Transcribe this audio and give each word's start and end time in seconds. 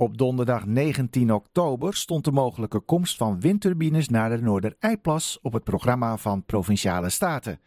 Op 0.00 0.18
donderdag 0.18 0.66
19 0.66 1.32
oktober 1.32 1.94
stond 1.94 2.24
de 2.24 2.32
mogelijke 2.32 2.80
komst 2.80 3.16
van 3.16 3.40
windturbines 3.40 4.08
naar 4.08 4.30
de 4.30 4.42
Noordereiplas 4.42 5.38
op 5.42 5.52
het 5.52 5.64
programma 5.64 6.16
van 6.16 6.44
Provinciale 6.44 7.10
Staten. 7.10 7.60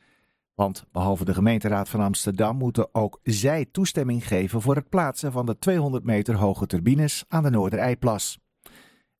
Want 0.56 0.86
behalve 0.92 1.26
de 1.26 1.34
gemeenteraad 1.34 1.90
van 1.90 2.00
Amsterdam 2.00 2.58
moeten 2.58 2.96
ook 2.96 3.20
zij 3.24 3.66
toestemming 3.72 4.28
geven 4.28 4.62
voor 4.62 4.76
het 4.76 4.90
plaatsen 4.90 5.32
van 5.32 5.46
de 5.46 5.58
200 5.60 6.04
meter 6.04 6.36
hoge 6.36 6.66
turbines 6.66 7.24
aan 7.28 7.44
de 7.44 7.50
Noordereiplas. 7.50 8.40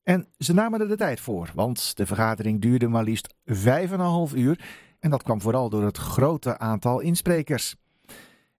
En 0.02 0.28
ze 0.38 0.54
namen 0.54 0.80
er 0.80 0.88
de 0.88 0.96
tijd 0.96 1.20
voor, 1.20 1.50
want 1.54 1.96
de 1.96 2.06
vergadering 2.06 2.60
duurde 2.60 2.88
maar 2.88 3.04
liefst 3.04 3.34
5,5 3.44 4.34
uur 4.34 4.64
en 5.00 5.10
dat 5.10 5.22
kwam 5.22 5.40
vooral 5.40 5.68
door 5.68 5.84
het 5.84 5.98
grote 5.98 6.58
aantal 6.58 7.00
insprekers. 7.00 7.76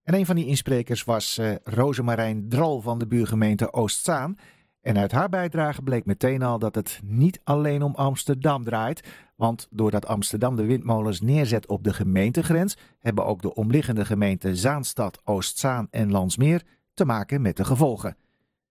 En 0.04 0.14
een 0.14 0.26
van 0.26 0.36
die 0.36 0.46
insprekers 0.46 1.04
was 1.04 1.38
uh, 1.38 1.56
Rosemarijn 1.64 2.50
Dral 2.50 2.82
van 2.82 3.00
de 3.00 3.08
buurgemeente 3.08 3.74
Oostzaan. 3.74 4.38
En 4.82 4.98
uit 4.98 5.12
haar 5.12 5.30
bijdrage 5.30 5.82
bleek 5.82 6.06
meteen 6.06 6.42
al 6.42 6.60
dat 6.60 6.75
het 6.75 7.00
niet 7.04 7.39
alleen 7.44 7.82
om 7.82 7.96
Amsterdam 7.96 8.64
draait. 8.64 9.08
Want 9.36 9.68
doordat 9.70 10.06
Amsterdam 10.06 10.56
de 10.56 10.66
windmolens 10.66 11.21
neerzet 11.21 11.68
op 11.68 11.84
de 11.84 11.94
gemeentegrens, 11.94 12.78
hebben 13.00 13.25
ook 13.25 13.42
de 13.42 13.54
omliggende 13.54 14.06
gemeenten 14.06 14.56
Zaanstad, 14.56 15.21
Oostzaan 15.24 15.88
en 15.92 16.11
Landsmeer 16.11 16.61
te 16.94 17.06
maken 17.06 17.42
met 17.42 17.58
de 17.58 17.66
gevolgen. 17.66 18.18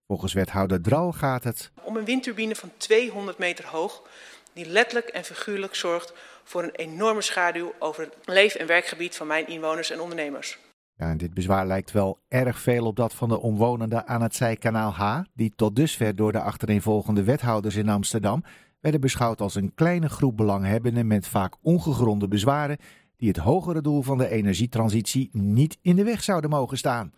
Volgens 0.07 0.33
wethouder 0.33 0.83
Dral 0.83 1.13
gaat 1.13 1.45
het 1.45 1.71
om 1.83 1.97
een 1.97 2.05
windturbine 2.05 2.55
van 2.55 2.71
200 2.77 3.39
meter 3.39 3.67
hoog, 3.67 4.03
die 4.53 4.67
letterlijk 4.67 5.09
en 5.09 5.25
figuurlijk 5.25 5.75
zorgt 5.75 6.13
voor 6.45 6.63
een 6.63 6.75
enorme 6.75 7.23
schaduw 7.23 7.73
over 7.79 8.03
het 8.03 8.15
leef- 8.25 8.55
en 8.55 8.67
werkgebied 8.67 9.17
van 9.17 9.27
mijn 9.27 9.47
inwoners 9.47 9.91
en 9.91 10.01
ondernemers. 10.01 10.59
Ja, 10.97 11.15
dit 11.15 11.35
bezwaar 11.35 11.67
lijkt 11.67 11.91
wel 11.91 12.23
erg 12.29 12.61
veel 12.61 12.87
op 12.87 12.97
dat 12.97 13.15
van 13.15 13.29
de 13.29 13.41
omwonenden 13.41 14.07
aan 14.07 14.23
het 14.23 14.35
zijkanaal 14.35 14.93
H, 14.93 15.21
die 15.35 15.53
tot 15.57 15.77
dusver 15.77 16.17
door 16.17 16.33
de 16.33 16.41
achtereenvolgende 16.41 17.25
wethouders 17.25 17.77
in 17.77 17.89
Amsterdam 17.89 18.45
werden 18.81 19.01
beschouwd 19.01 19.41
als 19.41 19.55
een 19.55 19.75
kleine 19.75 20.09
groep 20.09 20.37
belanghebbenden 20.37 21.07
met 21.07 21.27
vaak 21.27 21.57
ongegronde 21.63 22.29
bezwaren 22.29 22.79
die 23.17 23.29
het 23.29 23.37
hogere 23.37 23.81
doel 23.81 24.03
van 24.03 24.19
de 24.19 24.29
energietransitie 24.29 25.29
niet 25.33 25.79
in 25.83 25.97
de 25.97 26.05
weg 26.05 26.23
zouden 26.23 26.51
mogen 26.51 26.79
staan. 26.79 27.13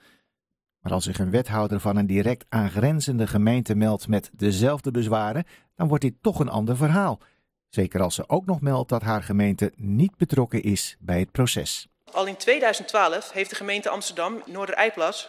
Maar 0.80 0.92
als 0.92 1.04
zich 1.04 1.18
een 1.18 1.30
wethouder 1.30 1.80
van 1.80 1.96
een 1.96 2.06
direct 2.06 2.44
aangrenzende 2.48 3.26
gemeente 3.26 3.74
meldt 3.74 4.08
met 4.08 4.30
dezelfde 4.36 4.90
bezwaren, 4.90 5.44
dan 5.74 5.88
wordt 5.88 6.02
dit 6.02 6.14
toch 6.20 6.40
een 6.40 6.48
ander 6.48 6.76
verhaal. 6.76 7.20
Zeker 7.68 8.02
als 8.02 8.14
ze 8.14 8.28
ook 8.28 8.46
nog 8.46 8.60
meldt 8.60 8.88
dat 8.88 9.02
haar 9.02 9.22
gemeente 9.22 9.72
niet 9.76 10.16
betrokken 10.16 10.62
is 10.62 10.96
bij 11.00 11.18
het 11.18 11.32
proces. 11.32 11.93
Al 12.14 12.26
in 12.26 12.36
2012 12.36 13.32
heeft 13.32 13.50
de 13.50 13.56
gemeente 13.56 13.88
Amsterdam 13.88 14.42
Noordereiplas 14.46 15.28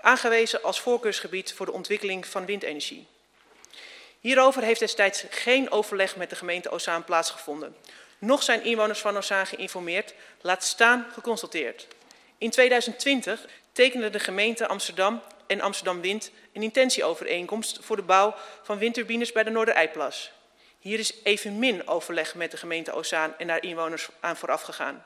aangewezen 0.00 0.62
als 0.62 0.80
voorkeursgebied 0.80 1.52
voor 1.52 1.66
de 1.66 1.72
ontwikkeling 1.72 2.26
van 2.26 2.44
windenergie. 2.44 3.06
Hierover 4.20 4.62
heeft 4.62 4.80
destijds 4.80 5.24
geen 5.30 5.70
overleg 5.70 6.16
met 6.16 6.30
de 6.30 6.36
gemeente 6.36 6.70
Ozaan 6.70 7.04
plaatsgevonden. 7.04 7.76
Nog 8.18 8.42
zijn 8.42 8.64
inwoners 8.64 8.98
van 8.98 9.16
Ozaan 9.16 9.46
geïnformeerd, 9.46 10.14
laat 10.40 10.64
staan 10.64 11.06
geconsulteerd. 11.12 11.86
In 12.38 12.50
2020 12.50 13.46
tekende 13.72 14.10
de 14.10 14.20
gemeente 14.20 14.66
Amsterdam 14.66 15.22
en 15.46 15.60
Amsterdam 15.60 16.00
Wind 16.00 16.30
een 16.52 16.62
intentieovereenkomst 16.62 17.78
voor 17.82 17.96
de 17.96 18.02
bouw 18.02 18.34
van 18.62 18.78
windturbines 18.78 19.32
bij 19.32 19.42
de 19.42 19.50
Noordereiplas. 19.50 20.30
Hier 20.78 20.98
is 20.98 21.14
evenmin 21.22 21.88
overleg 21.88 22.34
met 22.34 22.50
de 22.50 22.56
gemeente 22.56 22.92
Ozaan 22.92 23.34
en 23.38 23.48
haar 23.48 23.62
inwoners 23.62 24.08
aan 24.20 24.36
vooraf 24.36 24.62
gegaan. 24.62 25.04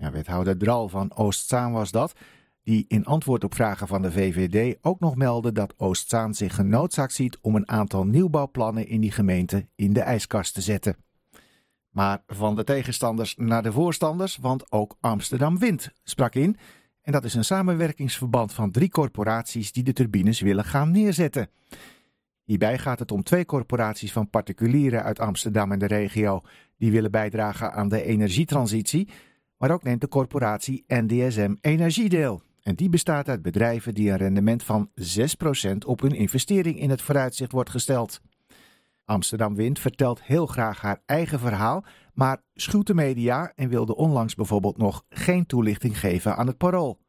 Ja, 0.00 0.10
wethouder 0.10 0.58
Dral 0.58 0.88
van 0.88 1.14
Oostzaan 1.14 1.72
was 1.72 1.90
dat, 1.90 2.12
die 2.62 2.84
in 2.88 3.04
antwoord 3.04 3.44
op 3.44 3.54
vragen 3.54 3.86
van 3.86 4.02
de 4.02 4.12
VVD 4.12 4.78
ook 4.80 5.00
nog 5.00 5.16
meldde 5.16 5.52
dat 5.52 5.74
Oostzaan 5.76 6.34
zich 6.34 6.54
genoodzaakt 6.54 7.12
ziet 7.12 7.38
om 7.40 7.54
een 7.54 7.68
aantal 7.68 8.06
nieuwbouwplannen 8.06 8.86
in 8.86 9.00
die 9.00 9.10
gemeente 9.10 9.66
in 9.74 9.92
de 9.92 10.00
ijskast 10.00 10.54
te 10.54 10.60
zetten. 10.60 10.96
Maar 11.90 12.22
van 12.26 12.56
de 12.56 12.64
tegenstanders 12.64 13.34
naar 13.36 13.62
de 13.62 13.72
voorstanders, 13.72 14.36
want 14.36 14.72
ook 14.72 14.96
Amsterdam 15.00 15.58
Wind 15.58 15.90
sprak 16.02 16.34
in. 16.34 16.56
En 17.02 17.12
dat 17.12 17.24
is 17.24 17.34
een 17.34 17.44
samenwerkingsverband 17.44 18.52
van 18.52 18.70
drie 18.70 18.90
corporaties 18.90 19.72
die 19.72 19.82
de 19.82 19.92
turbines 19.92 20.40
willen 20.40 20.64
gaan 20.64 20.90
neerzetten. 20.90 21.50
Hierbij 22.44 22.78
gaat 22.78 22.98
het 22.98 23.12
om 23.12 23.22
twee 23.22 23.44
corporaties 23.44 24.12
van 24.12 24.30
particulieren 24.30 25.02
uit 25.02 25.18
Amsterdam 25.18 25.72
en 25.72 25.78
de 25.78 25.86
regio 25.86 26.40
die 26.76 26.90
willen 26.90 27.10
bijdragen 27.10 27.72
aan 27.72 27.88
de 27.88 28.02
energietransitie 28.02 29.08
maar 29.60 29.70
ook 29.70 29.82
neemt 29.82 30.00
de 30.00 30.08
corporatie 30.08 30.84
NDSM 30.86 31.54
Energiedeel. 31.60 32.42
En 32.62 32.74
die 32.74 32.88
bestaat 32.88 33.28
uit 33.28 33.42
bedrijven 33.42 33.94
die 33.94 34.10
een 34.10 34.16
rendement 34.16 34.62
van 34.62 34.90
6% 35.00 35.76
op 35.86 36.00
hun 36.00 36.12
investering 36.12 36.78
in 36.78 36.90
het 36.90 37.02
vooruitzicht 37.02 37.52
wordt 37.52 37.70
gesteld. 37.70 38.20
Amsterdam 39.04 39.54
Wind 39.54 39.78
vertelt 39.78 40.22
heel 40.22 40.46
graag 40.46 40.80
haar 40.80 41.02
eigen 41.06 41.38
verhaal, 41.38 41.84
maar 42.14 42.42
schuwt 42.54 42.86
de 42.86 42.94
media 42.94 43.52
en 43.54 43.68
wilde 43.68 43.96
onlangs 43.96 44.34
bijvoorbeeld 44.34 44.76
nog 44.76 45.04
geen 45.08 45.46
toelichting 45.46 45.98
geven 45.98 46.36
aan 46.36 46.46
het 46.46 46.58
parool. 46.58 47.00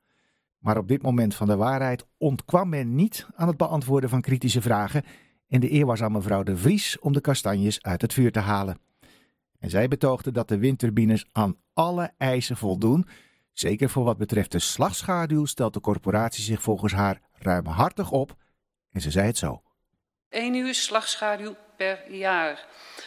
Maar 0.58 0.78
op 0.78 0.88
dit 0.88 1.02
moment 1.02 1.36
van 1.36 1.48
de 1.48 1.56
waarheid 1.56 2.08
ontkwam 2.18 2.70
men 2.70 2.96
niet 2.96 3.28
aan 3.36 3.48
het 3.48 3.58
beantwoorden 3.58 4.10
van 4.10 4.22
kritische 4.22 4.62
vragen 4.62 5.04
en 5.48 5.60
de 5.60 5.72
eer 5.72 5.86
was 5.86 6.02
aan 6.02 6.12
mevrouw 6.12 6.44
De 6.44 6.58
Vries 6.58 7.00
om 7.00 7.14
de 7.14 7.22
kastanjes 7.22 7.82
uit 7.82 8.02
het 8.02 8.14
vuur 8.14 8.32
te 8.32 8.40
halen. 8.40 8.91
En 9.62 9.70
zij 9.70 9.88
betoogde 9.88 10.32
dat 10.32 10.48
de 10.48 10.58
windturbines 10.58 11.26
aan 11.32 11.58
alle 11.74 12.12
eisen 12.18 12.58
voldoen. 12.58 13.08
Zeker 13.54 13.90
voor 13.90 14.04
wat 14.04 14.18
betreft 14.18 14.52
de 14.52 14.60
slagschaduw 14.60 15.46
stelt 15.46 15.74
de 15.74 15.80
corporatie 15.80 16.44
zich 16.44 16.62
volgens 16.62 16.94
haar 16.94 17.22
ruimhartig 17.34 18.12
op. 18.12 18.36
En 18.92 19.02
ze 19.02 19.12
zei 19.12 19.26
het 19.26 19.38
zo. 19.38 19.62
1 20.30 20.56
uur 20.56 20.74
slagschaduw 20.74 21.56
per 21.78 22.12
jaar. 22.12 22.66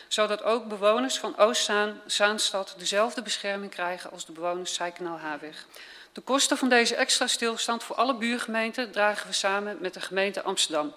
Zodat 0.09 0.43
ook 0.43 0.69
bewoners 0.69 1.19
van 1.19 1.37
Oostzaan, 1.39 2.01
Zaanstad 2.07 2.75
dezelfde 2.79 3.23
bescherming 3.23 3.71
krijgen 3.71 4.11
als 4.11 4.27
de 4.27 4.33
bewoners 4.33 4.75
Zijkanaal 4.75 5.19
Haarweg. 5.19 5.67
De 6.13 6.21
kosten 6.21 6.57
van 6.57 6.69
deze 6.69 6.95
extra 6.95 7.27
stilstand 7.27 7.83
voor 7.85 7.97
alle 7.97 8.17
buurgemeenten 8.17 8.91
dragen 8.91 9.27
we 9.27 9.33
samen 9.33 9.77
met 9.81 9.95
de 9.95 10.01
gemeente 10.01 10.43
Amsterdam. 10.43 10.93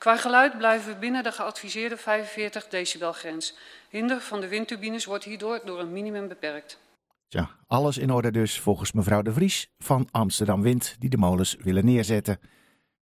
Qua 0.00 0.16
geluid 0.16 0.58
blijven 0.58 0.92
we 0.92 0.98
binnen 0.98 1.22
de 1.22 1.32
geadviseerde 1.32 1.96
45 1.96 2.68
decibel 2.68 3.12
grens. 3.12 3.56
Hinder 3.88 4.20
van 4.20 4.40
de 4.40 4.48
windturbines 4.48 5.04
wordt 5.04 5.24
hierdoor 5.24 5.60
door 5.64 5.80
een 5.80 5.92
minimum 5.92 6.28
beperkt. 6.28 6.80
Ja, 7.28 7.50
alles 7.66 7.98
in 7.98 8.10
orde 8.10 8.30
dus 8.30 8.60
volgens 8.60 8.92
mevrouw 8.92 9.22
De 9.22 9.32
Vries 9.32 9.70
van 9.78 10.08
Amsterdam 10.10 10.62
Wind 10.62 10.96
die 10.98 11.10
de 11.10 11.16
molens 11.16 11.56
willen 11.62 11.84
neerzetten. 11.84 12.38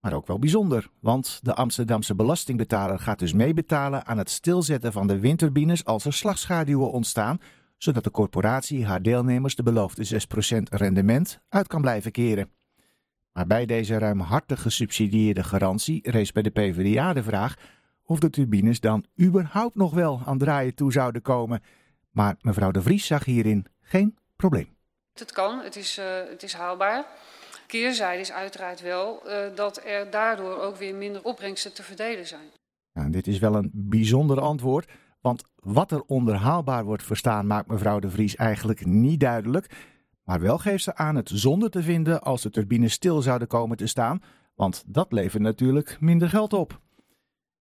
Maar 0.00 0.12
ook 0.12 0.26
wel 0.26 0.38
bijzonder, 0.38 0.88
want 1.00 1.40
de 1.42 1.54
Amsterdamse 1.54 2.14
belastingbetaler 2.14 2.98
gaat 2.98 3.18
dus 3.18 3.32
meebetalen 3.32 4.06
aan 4.06 4.18
het 4.18 4.30
stilzetten 4.30 4.92
van 4.92 5.06
de 5.06 5.18
windturbines 5.18 5.84
als 5.84 6.04
er 6.04 6.12
slagschaduwen 6.12 6.90
ontstaan, 6.90 7.40
zodat 7.76 8.04
de 8.04 8.10
corporatie 8.10 8.86
haar 8.86 9.02
deelnemers 9.02 9.54
de 9.54 9.62
beloofde 9.62 10.20
6% 10.56 10.62
rendement 10.70 11.40
uit 11.48 11.66
kan 11.66 11.80
blijven 11.80 12.12
keren. 12.12 12.57
Maar 13.38 13.46
bij 13.46 13.66
deze 13.66 13.98
ruimhartig 13.98 14.62
gesubsidieerde 14.62 15.44
garantie 15.44 16.10
rees 16.10 16.32
bij 16.32 16.42
de 16.42 16.50
PvdA 16.50 17.12
de 17.12 17.22
vraag 17.22 17.54
of 18.04 18.18
de 18.18 18.30
turbines 18.30 18.80
dan 18.80 19.04
überhaupt 19.20 19.74
nog 19.74 19.94
wel 19.94 20.20
aan 20.24 20.38
draaien 20.38 20.74
toe 20.74 20.92
zouden 20.92 21.22
komen. 21.22 21.62
Maar 22.10 22.36
mevrouw 22.40 22.70
De 22.70 22.82
Vries 22.82 23.06
zag 23.06 23.24
hierin 23.24 23.66
geen 23.80 24.16
probleem. 24.36 24.76
Het 25.12 25.32
kan, 25.32 25.60
het 25.60 25.76
is, 25.76 25.98
uh, 25.98 26.04
het 26.30 26.42
is 26.42 26.52
haalbaar. 26.52 27.04
Keerzijde 27.66 28.20
is 28.20 28.32
uiteraard 28.32 28.80
wel 28.80 29.22
uh, 29.26 29.32
dat 29.54 29.84
er 29.84 30.10
daardoor 30.10 30.60
ook 30.60 30.76
weer 30.76 30.94
minder 30.94 31.24
opbrengsten 31.24 31.74
te 31.74 31.82
verdelen 31.82 32.26
zijn. 32.26 32.50
Nou, 32.92 33.10
dit 33.10 33.26
is 33.26 33.38
wel 33.38 33.54
een 33.54 33.70
bijzonder 33.72 34.40
antwoord, 34.40 34.90
want 35.20 35.44
wat 35.54 35.90
er 35.90 36.02
onder 36.02 36.34
haalbaar 36.34 36.84
wordt 36.84 37.02
verstaan 37.02 37.46
maakt 37.46 37.68
mevrouw 37.68 37.98
De 37.98 38.10
Vries 38.10 38.36
eigenlijk 38.36 38.86
niet 38.86 39.20
duidelijk. 39.20 39.66
Maar 40.28 40.40
wel 40.40 40.58
geeft 40.58 40.84
ze 40.84 40.94
aan 40.94 41.16
het 41.16 41.30
zonde 41.34 41.68
te 41.68 41.82
vinden 41.82 42.20
als 42.20 42.42
de 42.42 42.50
turbines 42.50 42.92
stil 42.92 43.22
zouden 43.22 43.48
komen 43.48 43.76
te 43.76 43.86
staan, 43.86 44.22
want 44.54 44.82
dat 44.86 45.12
levert 45.12 45.42
natuurlijk 45.42 45.96
minder 46.00 46.28
geld 46.28 46.52
op. 46.52 46.80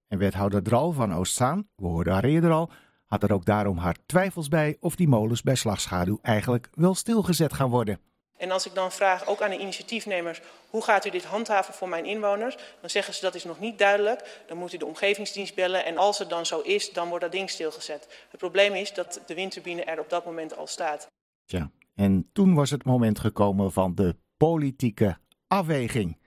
En 0.08 0.18
wethouder 0.18 0.64
Dral 0.64 0.92
van 0.92 1.14
Oostzaan, 1.14 1.70
we 1.76 1.86
hoorden 1.86 2.14
haar 2.14 2.24
eerder 2.24 2.52
al, 2.52 2.72
had 3.06 3.24
er 3.24 3.34
ook 3.34 3.46
daarom 3.46 3.78
haar 3.78 3.96
twijfels 4.06 4.48
bij 4.48 4.78
of 4.80 4.96
die 4.96 5.08
molens 5.08 5.42
bij 5.42 5.56
slagschaduw 5.56 6.20
eigenlijk 6.22 6.70
wel 6.74 6.96
stilgezet 6.96 7.54
gaan 7.54 7.70
worden. 7.70 8.00
En 8.38 8.52
als 8.52 8.66
ik 8.66 8.74
dan 8.74 8.92
vraag, 8.92 9.28
ook 9.28 9.42
aan 9.42 9.50
de 9.50 9.60
initiatiefnemers, 9.60 10.42
hoe 10.70 10.84
gaat 10.84 11.06
u 11.06 11.10
dit 11.10 11.26
handhaven 11.26 11.74
voor 11.74 11.90
mijn 11.90 12.06
inwoners? 12.06 12.58
Dan 12.82 12.90
zeggen 12.90 13.14
ze 13.14 13.22
dat 13.22 13.36
is 13.36 13.44
nog 13.44 13.60
niet 13.60 13.78
duidelijk. 13.78 14.44
Dan 14.48 14.58
moet 14.58 14.74
u 14.74 14.78
de 14.78 14.86
omgevingsdienst 14.86 15.56
bellen 15.56 15.86
en 15.86 15.98
als 15.98 16.20
het 16.20 16.30
dan 16.30 16.46
zo 16.46 16.60
is, 16.60 16.94
dan 16.94 17.08
wordt 17.08 17.24
dat 17.24 17.34
ding 17.34 17.50
stilgezet. 17.50 18.26
Het 18.30 18.40
probleem 18.40 18.74
is 18.74 18.94
dat 18.94 19.22
de 19.26 19.34
windturbine 19.34 19.84
er 19.84 20.00
op 20.00 20.10
dat 20.10 20.26
moment 20.26 20.58
al 20.58 20.68
staat. 20.68 21.08
Tja, 21.46 21.72
en 21.98 22.30
toen 22.34 22.54
was 22.54 22.70
het 22.70 22.86
moment 22.86 23.20
gekomen 23.20 23.72
van 23.72 23.96
de 23.96 24.16
politieke 24.38 25.18
afweging. 25.48 26.18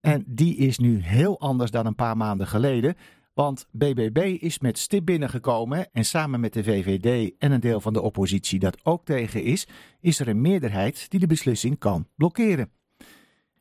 En 0.00 0.24
die 0.26 0.56
is 0.56 0.78
nu 0.78 1.00
heel 1.02 1.40
anders 1.40 1.70
dan 1.70 1.86
een 1.86 1.94
paar 1.94 2.16
maanden 2.16 2.46
geleden. 2.46 2.94
Want 3.34 3.66
BBB 3.70 4.36
is 4.40 4.58
met 4.58 4.78
stip 4.78 5.04
binnengekomen 5.04 5.92
en 5.92 6.04
samen 6.04 6.40
met 6.40 6.52
de 6.52 6.64
VVD 6.64 7.32
en 7.38 7.52
een 7.52 7.60
deel 7.60 7.80
van 7.80 7.92
de 7.92 8.00
oppositie 8.00 8.58
dat 8.58 8.84
ook 8.84 9.04
tegen 9.04 9.42
is, 9.42 9.68
is 10.00 10.20
er 10.20 10.28
een 10.28 10.40
meerderheid 10.40 11.10
die 11.10 11.20
de 11.20 11.26
beslissing 11.26 11.78
kan 11.78 12.06
blokkeren. 12.16 12.70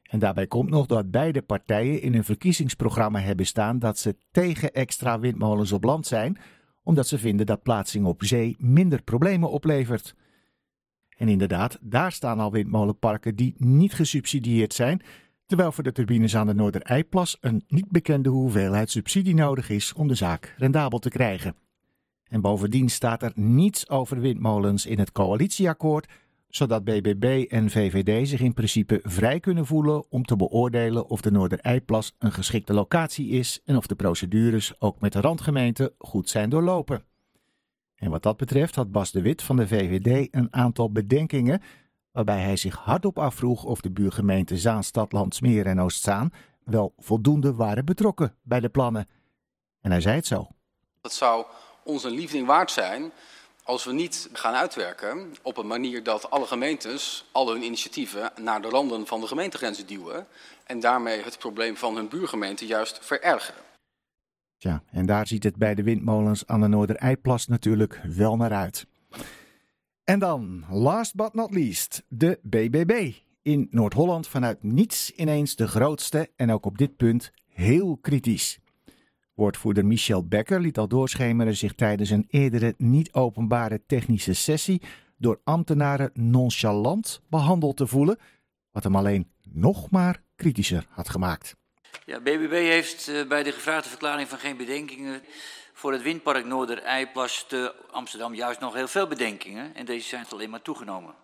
En 0.03 0.19
daarbij 0.19 0.47
komt 0.47 0.69
nog 0.69 0.85
dat 0.85 1.11
beide 1.11 1.41
partijen 1.41 2.01
in 2.01 2.13
een 2.13 2.23
verkiezingsprogramma 2.23 3.19
hebben 3.19 3.45
staan 3.45 3.79
dat 3.79 3.97
ze 3.97 4.15
tegen 4.31 4.73
extra 4.73 5.19
windmolens 5.19 5.71
op 5.71 5.83
land 5.83 6.07
zijn, 6.07 6.37
omdat 6.83 7.07
ze 7.07 7.17
vinden 7.17 7.45
dat 7.45 7.63
plaatsing 7.63 8.05
op 8.05 8.23
zee 8.23 8.55
minder 8.59 9.03
problemen 9.03 9.49
oplevert. 9.49 10.15
En 11.19 11.27
inderdaad, 11.27 11.77
daar 11.81 12.11
staan 12.11 12.39
al 12.39 12.51
windmolenparken 12.51 13.35
die 13.35 13.55
niet 13.57 13.93
gesubsidieerd 13.93 14.73
zijn, 14.73 15.01
terwijl 15.45 15.71
voor 15.71 15.83
de 15.83 15.91
turbines 15.91 16.35
aan 16.35 16.47
de 16.47 16.53
Noordereiplas 16.53 17.37
een 17.41 17.63
niet 17.67 17.89
bekende 17.89 18.29
hoeveelheid 18.29 18.91
subsidie 18.91 19.33
nodig 19.33 19.69
is 19.69 19.93
om 19.93 20.07
de 20.07 20.15
zaak 20.15 20.53
rendabel 20.57 20.99
te 20.99 21.09
krijgen. 21.09 21.55
En 22.27 22.41
bovendien 22.41 22.89
staat 22.89 23.23
er 23.23 23.31
niets 23.35 23.89
over 23.89 24.19
windmolens 24.19 24.85
in 24.85 24.99
het 24.99 25.11
coalitieakkoord, 25.11 26.07
zodat 26.47 26.83
BBB 26.83 27.45
en 27.49 27.69
VVD 27.69 28.27
zich 28.27 28.39
in 28.39 28.53
principe 28.53 28.99
vrij 29.03 29.39
kunnen 29.39 29.65
voelen 29.65 30.11
om 30.11 30.25
te 30.25 30.35
beoordelen 30.35 31.07
of 31.09 31.21
de 31.21 31.31
Noordereiplas 31.31 32.15
een 32.19 32.31
geschikte 32.31 32.73
locatie 32.73 33.29
is 33.29 33.61
en 33.65 33.77
of 33.77 33.87
de 33.87 33.95
procedures 33.95 34.81
ook 34.81 35.01
met 35.01 35.13
de 35.13 35.21
randgemeente 35.21 35.93
goed 35.97 36.29
zijn 36.29 36.49
doorlopen. 36.49 37.08
En 37.99 38.09
wat 38.09 38.23
dat 38.23 38.37
betreft 38.37 38.75
had 38.75 38.91
Bas 38.91 39.11
de 39.11 39.21
Wit 39.21 39.41
van 39.41 39.55
de 39.55 39.67
VVD 39.67 40.27
een 40.31 40.47
aantal 40.51 40.91
bedenkingen, 40.91 41.61
waarbij 42.11 42.41
hij 42.41 42.55
zich 42.55 42.75
hardop 42.75 43.19
afvroeg 43.19 43.63
of 43.63 43.81
de 43.81 43.91
buurgemeenten 43.91 44.57
Zaanstad, 44.57 45.11
Landsmeer 45.11 45.65
en 45.65 45.81
Oostzaan 45.81 46.31
wel 46.63 46.93
voldoende 46.97 47.53
waren 47.53 47.85
betrokken 47.85 48.35
bij 48.41 48.59
de 48.59 48.69
plannen. 48.69 49.07
En 49.81 49.91
hij 49.91 50.01
zei 50.01 50.15
het 50.15 50.27
zo. 50.27 50.47
Het 51.01 51.13
zou 51.13 51.45
ons 51.83 52.03
een 52.03 52.11
liefding 52.11 52.47
waard 52.47 52.71
zijn 52.71 53.11
als 53.63 53.83
we 53.83 53.93
niet 53.93 54.29
gaan 54.33 54.53
uitwerken 54.53 55.35
op 55.41 55.57
een 55.57 55.67
manier 55.67 56.03
dat 56.03 56.29
alle 56.29 56.45
gemeentes 56.45 57.25
al 57.31 57.51
hun 57.51 57.63
initiatieven 57.63 58.31
naar 58.41 58.61
de 58.61 58.69
randen 58.69 59.07
van 59.07 59.21
de 59.21 59.27
gemeentegrenzen 59.27 59.87
duwen 59.87 60.27
en 60.63 60.79
daarmee 60.79 61.23
het 61.23 61.37
probleem 61.37 61.77
van 61.77 61.95
hun 61.95 62.07
buurgemeente 62.07 62.65
juist 62.65 62.99
verergeren. 63.01 63.68
Ja, 64.61 64.83
en 64.91 65.05
daar 65.05 65.27
ziet 65.27 65.43
het 65.43 65.55
bij 65.55 65.75
de 65.75 65.83
windmolens 65.83 66.47
aan 66.47 66.61
de 66.61 66.67
Noordereiplas 66.67 67.47
natuurlijk 67.47 68.01
wel 68.15 68.35
naar 68.35 68.53
uit. 68.53 68.87
En 70.03 70.19
dan, 70.19 70.65
last 70.69 71.15
but 71.15 71.33
not 71.33 71.53
least, 71.53 72.03
de 72.07 72.39
BBB. 72.43 73.13
In 73.41 73.67
Noord-Holland 73.71 74.27
vanuit 74.27 74.63
niets 74.63 75.11
ineens 75.11 75.55
de 75.55 75.67
grootste 75.67 76.31
en 76.35 76.51
ook 76.51 76.65
op 76.65 76.77
dit 76.77 76.95
punt 76.97 77.31
heel 77.47 77.97
kritisch. 77.97 78.59
Woordvoerder 79.33 79.85
Michel 79.85 80.27
Becker 80.27 80.59
liet 80.59 80.77
al 80.77 80.87
doorschemeren 80.87 81.55
zich 81.55 81.73
tijdens 81.73 82.09
een 82.09 82.25
eerdere 82.29 82.73
niet-openbare 82.77 83.81
technische 83.85 84.33
sessie 84.33 84.81
door 85.17 85.41
ambtenaren 85.43 86.11
nonchalant 86.13 87.21
behandeld 87.29 87.77
te 87.77 87.87
voelen, 87.87 88.17
wat 88.71 88.83
hem 88.83 88.95
alleen 88.95 89.31
nog 89.49 89.89
maar 89.89 90.21
kritischer 90.35 90.87
had 90.89 91.09
gemaakt. 91.09 91.58
Ja, 92.05 92.19
BBB 92.19 92.51
heeft 92.51 93.07
uh, 93.07 93.27
bij 93.27 93.43
de 93.43 93.51
gevraagde 93.51 93.89
verklaring 93.89 94.29
van 94.29 94.39
geen 94.39 94.57
bedenkingen 94.57 95.23
voor 95.73 95.91
het 95.91 96.01
windpark 96.01 96.45
Noorder-Eiplas 96.45 97.45
te 97.47 97.75
Amsterdam 97.91 98.35
juist 98.35 98.59
nog 98.59 98.73
heel 98.73 98.87
veel 98.87 99.07
bedenkingen 99.07 99.75
en 99.75 99.85
deze 99.85 100.07
zijn 100.07 100.25
alleen 100.29 100.49
maar 100.49 100.61
toegenomen. 100.61 101.15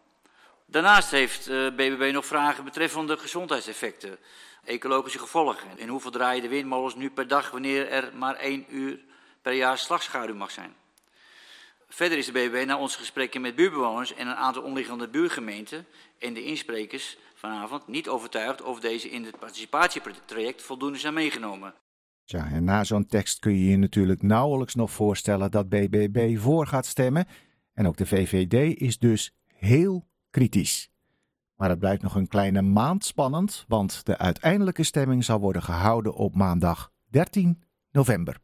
Daarnaast 0.66 1.12
heeft 1.12 1.48
uh, 1.48 1.66
eh, 1.66 1.74
BBB 1.74 2.10
nog 2.14 2.26
vragen 2.26 2.64
betreffende 2.64 3.18
gezondheidseffecten 3.18 4.18
ecologische 4.64 5.20
gevolgen. 5.20 5.70
In 5.76 5.88
hoeveel 5.88 6.12
draaien 6.12 6.42
de 6.42 6.48
windmolens 6.48 6.96
nu 6.96 7.10
per 7.10 7.28
dag 7.28 7.52
wanneer 7.52 7.90
er 7.90 8.12
maar 8.14 8.36
één 8.36 8.66
uur 8.70 9.00
per 9.42 9.54
jaar 9.54 9.78
slagschaduw 9.78 10.36
mag 10.36 10.52
zijn? 10.52 10.76
Verder 11.88 12.18
is 12.18 12.26
de 12.26 12.32
BBB 12.32 12.66
na 12.66 12.78
onze 12.78 12.98
gesprekken 12.98 13.42
met 13.42 13.56
buurbewoners 13.56 14.14
en 14.14 14.28
een 14.28 14.36
aantal 14.36 14.64
omliggende 14.64 15.08
buurgemeenten 15.10 15.86
en 16.20 16.34
de 16.34 16.44
insprekers 16.44 17.18
vanavond 17.36 17.88
niet 17.88 18.08
overtuigd 18.08 18.62
of 18.62 18.80
deze 18.80 19.10
in 19.10 19.24
het 19.24 19.40
participatietraject 19.40 20.62
voldoende 20.62 20.98
zijn 20.98 21.14
meegenomen. 21.14 21.74
Ja, 22.24 22.52
en 22.52 22.64
na 22.64 22.84
zo'n 22.84 23.06
tekst 23.06 23.40
kun 23.40 23.58
je 23.58 23.66
je 23.66 23.78
natuurlijk 23.78 24.22
nauwelijks 24.22 24.76
nog 24.76 24.92
voorstellen 24.92 25.52
dat 25.52 25.70
BBB 25.70 26.38
voor 26.38 26.68
gaat 26.68 26.86
stemmen. 26.86 27.28
En 27.74 27.88
ook 27.88 27.98
de 27.98 28.06
VVD 28.06 28.81
is 28.81 29.00
dus 29.00 29.36
heel 29.46 30.08
kritisch. 30.30 30.90
Maar 31.56 31.70
het 31.70 31.80
blijft 31.80 32.02
nog 32.02 32.16
een 32.16 32.28
kleine 32.28 32.62
maand 32.62 33.06
spannend, 33.06 33.66
want 33.68 34.06
de 34.06 34.18
uiteindelijke 34.18 34.84
stemming 34.84 35.24
zal 35.24 35.40
worden 35.40 35.64
gehouden 35.64 36.14
op 36.14 36.36
maandag 36.36 36.92
13 37.10 37.64
november. 37.92 38.40